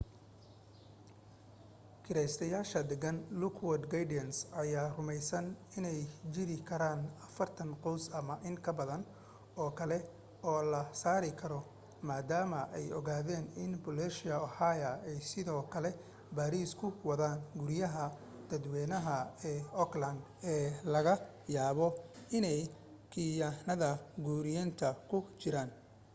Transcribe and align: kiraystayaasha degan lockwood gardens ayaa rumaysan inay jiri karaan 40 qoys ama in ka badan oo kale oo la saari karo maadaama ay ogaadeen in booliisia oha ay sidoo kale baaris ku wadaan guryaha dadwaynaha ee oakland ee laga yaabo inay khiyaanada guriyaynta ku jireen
kiraystayaasha 2.05 2.79
degan 2.91 3.17
lockwood 3.41 3.83
gardens 3.93 4.37
ayaa 4.61 4.85
rumaysan 4.99 5.47
inay 5.81 5.99
jiri 6.37 6.55
karaan 6.69 7.01
40 7.35 7.75
qoys 7.83 8.05
ama 8.19 8.35
in 8.51 8.55
ka 8.67 8.71
badan 8.79 9.01
oo 9.63 9.69
kale 9.81 9.97
oo 10.51 10.57
la 10.73 10.81
saari 11.01 11.31
karo 11.41 11.59
maadaama 12.11 12.59
ay 12.79 12.85
ogaadeen 13.01 13.45
in 13.65 13.71
booliisia 13.83 14.35
oha 14.47 14.69
ay 15.11 15.17
sidoo 15.33 15.61
kale 15.75 15.91
baaris 16.39 16.71
ku 16.81 16.87
wadaan 17.09 17.37
guryaha 17.61 18.05
dadwaynaha 18.51 19.17
ee 19.51 19.59
oakland 19.83 20.19
ee 20.55 20.65
laga 20.95 21.15
yaabo 21.57 21.87
inay 22.39 22.59
khiyaanada 23.13 23.89
guriyaynta 24.27 24.89
ku 25.11 25.17
jireen 25.43 25.71